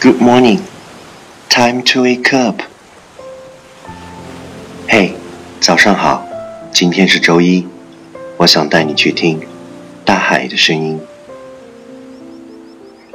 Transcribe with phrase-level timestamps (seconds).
[0.00, 0.60] Good morning.
[1.48, 2.62] Time to wake up.
[4.88, 5.14] 嘿，
[5.60, 6.26] 早上好。
[6.72, 7.66] 今天是周一，
[8.36, 9.40] 我想带你去听
[10.04, 11.00] 大海的声音。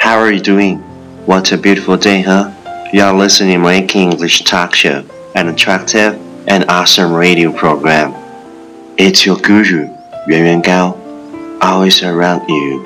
[0.00, 0.78] How are you doing?
[1.26, 2.50] What a beautiful day, huh?
[2.92, 5.04] You are listening Making English talk show,
[5.34, 6.16] an attractive
[6.46, 8.12] and awesome radio program.
[8.96, 9.88] It's your guru,
[10.26, 10.96] Yuan Yuan Gao,
[11.60, 12.84] always around you.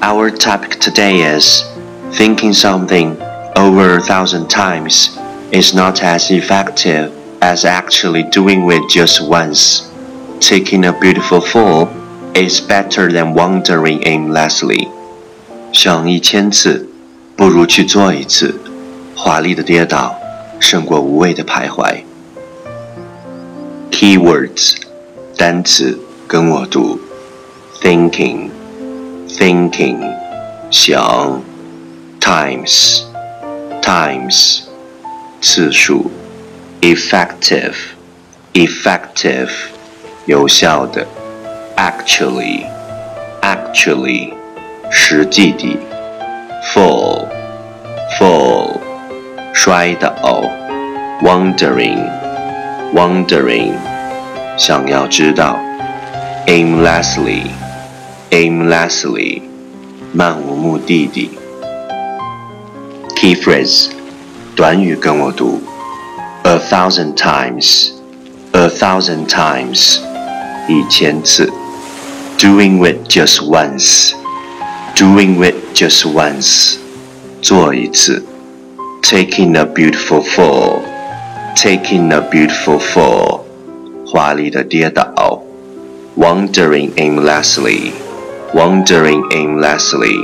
[0.00, 1.64] Our topic today is
[2.12, 3.16] thinking something
[3.56, 5.18] over a thousand times
[5.50, 7.10] is not as effective
[7.40, 9.88] as actually doing it just once.
[10.40, 11.88] Taking a beautiful fall
[12.34, 14.88] is better than wandering aimlessly.
[15.72, 16.88] 想一千次，
[17.36, 18.60] 不如去做一次。
[19.14, 20.14] 华丽的跌倒，
[20.60, 22.02] 胜过无谓的徘徊。
[23.90, 24.76] Keywords，
[25.36, 27.00] 单词，跟我读。
[27.80, 29.98] Thinking。thinking
[30.70, 31.42] 想
[32.26, 33.04] times
[33.82, 34.62] times
[35.40, 36.10] 次数
[36.80, 37.74] effective
[38.54, 39.50] effective
[40.26, 41.06] 有效的
[41.76, 42.64] actually
[43.40, 44.32] actually
[44.90, 45.76] 实际的
[46.72, 47.26] fall
[48.18, 48.78] fall
[49.52, 50.14] 摔倒
[51.22, 52.08] wondering
[52.94, 53.74] wondering
[54.56, 55.58] 想要知道
[56.46, 57.50] aimlessly
[58.32, 59.42] aimlessly，
[60.14, 61.30] 漫无目的地。
[63.16, 63.88] Key phrase，
[64.56, 65.60] 短语跟我读：
[66.42, 69.98] a thousand times，a thousand times，
[70.68, 71.52] 一千次。
[72.38, 76.76] Doing it just once，doing it just once，
[77.40, 78.24] 做一次。
[79.02, 83.42] Taking a beautiful fall，taking a beautiful fall，
[84.06, 85.42] 华丽的跌倒。
[86.16, 90.14] Wandering aimlessly。wandering aimlessly,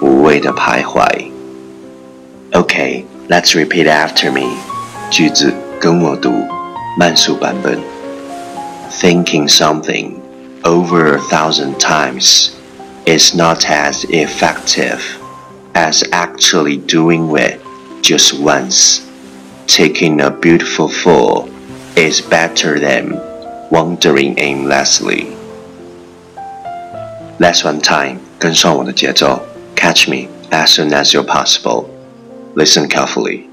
[0.00, 1.08] 无谓的徘徊.
[2.72, 4.56] Okay, let's repeat after me.
[5.10, 6.46] 句子跟我读，
[6.98, 7.78] 慢速版本.
[8.90, 10.14] Thinking something
[10.62, 12.50] over a thousand times
[13.04, 15.00] is not as effective
[15.74, 17.60] as actually doing it
[18.02, 19.02] just once.
[19.66, 21.48] Taking a beautiful fall
[21.94, 23.20] is better than
[23.70, 25.26] wandering aimlessly.
[27.38, 29.42] Last one time，跟上我的节奏，
[29.76, 31.84] catch me as soon as you're possible.
[32.54, 33.48] Listen carefully.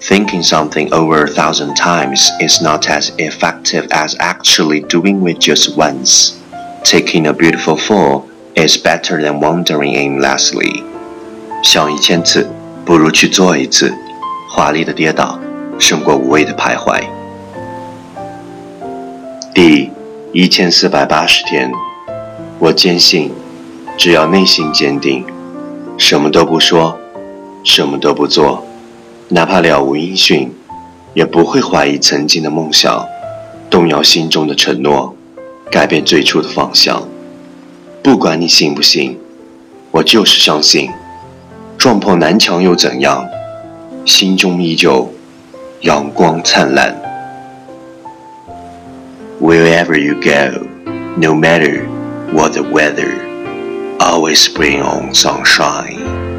[0.00, 5.76] Thinking something over a thousand times is not as effective as actually doing it just
[5.76, 6.34] once.
[6.84, 10.84] Taking a beautiful fall is better than wandering aimlessly.
[11.62, 12.46] 想一千次，
[12.84, 13.94] 不如去做一次。
[14.48, 15.38] 华丽的跌倒，
[15.78, 17.02] 胜过无谓的徘徊。
[19.52, 19.90] 第
[20.32, 21.72] 一千四百八十天。
[22.58, 23.32] 我坚信，
[23.98, 25.24] 只要内心坚定，
[25.98, 26.98] 什么都不说，
[27.63, 28.65] 什么都不做，
[29.29, 30.51] 哪怕了无音讯，
[31.13, 33.05] 也不会怀疑曾经的梦想，
[33.69, 35.15] 动摇心中的承诺，
[35.69, 37.07] 改变最初的方向。
[38.03, 39.17] 不管你信不信，
[39.91, 40.89] 我就是相信。
[41.77, 43.27] 撞破南墙又怎样？
[44.05, 45.13] 心中依旧
[45.81, 46.99] 阳光灿烂。
[49.39, 50.65] Wherever you go,
[51.15, 51.85] no matter.
[52.31, 53.27] what the weather
[53.99, 56.30] always bring on sunshine.